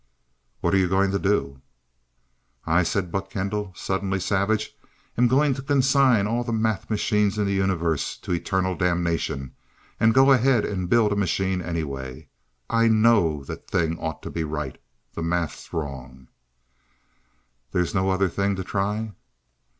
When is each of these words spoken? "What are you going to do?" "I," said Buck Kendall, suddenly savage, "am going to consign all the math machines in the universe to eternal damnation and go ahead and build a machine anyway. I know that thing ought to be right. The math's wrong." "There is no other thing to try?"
"What 0.61 0.73
are 0.73 0.77
you 0.77 0.87
going 0.89 1.11
to 1.11 1.19
do?" 1.19 1.61
"I," 2.65 2.81
said 2.81 3.11
Buck 3.11 3.29
Kendall, 3.29 3.71
suddenly 3.75 4.19
savage, 4.19 4.75
"am 5.15 5.27
going 5.27 5.53
to 5.53 5.61
consign 5.61 6.25
all 6.25 6.43
the 6.43 6.51
math 6.51 6.89
machines 6.89 7.37
in 7.37 7.45
the 7.45 7.53
universe 7.53 8.17
to 8.23 8.31
eternal 8.31 8.73
damnation 8.73 9.53
and 9.99 10.15
go 10.15 10.31
ahead 10.31 10.65
and 10.65 10.89
build 10.89 11.13
a 11.13 11.15
machine 11.15 11.61
anyway. 11.61 12.29
I 12.67 12.87
know 12.87 13.43
that 13.43 13.69
thing 13.69 13.95
ought 13.99 14.23
to 14.23 14.31
be 14.31 14.43
right. 14.43 14.81
The 15.13 15.21
math's 15.21 15.71
wrong." 15.71 16.29
"There 17.71 17.83
is 17.83 17.93
no 17.93 18.09
other 18.09 18.27
thing 18.27 18.55
to 18.55 18.63
try?" 18.63 19.13